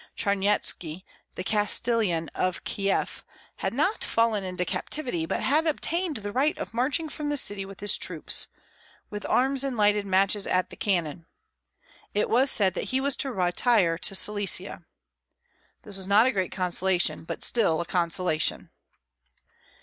Charnyetski, 0.17 1.03
the 1.35 1.43
castellan 1.43 2.27
of 2.33 2.63
Kieff, 2.63 3.23
had 3.57 3.71
not 3.71 4.03
fallen 4.03 4.43
into 4.43 4.65
captivity, 4.65 5.27
but 5.27 5.41
had 5.43 5.67
obtained 5.67 6.17
the 6.17 6.31
right 6.31 6.57
of 6.57 6.73
marching 6.73 7.07
from 7.07 7.29
the 7.29 7.37
city 7.37 7.65
with 7.65 7.81
his 7.81 7.95
troops, 7.99 8.47
with 9.11 9.27
arms 9.29 9.63
and 9.63 9.77
lighted 9.77 10.07
matches 10.07 10.47
at 10.47 10.71
the 10.71 10.75
cannon. 10.75 11.27
It 12.15 12.31
was 12.31 12.49
said 12.49 12.73
that 12.73 12.85
he 12.85 12.99
was 12.99 13.15
to 13.17 13.31
retire 13.31 13.95
to 13.99 14.15
Silesia. 14.15 14.85
This 15.83 15.97
was 15.97 16.07
not 16.07 16.25
a 16.25 16.31
great 16.31 16.51
consolation, 16.51 17.23
but 17.23 17.43
still 17.43 17.79
a 17.79 17.85
consolation. 17.85 18.71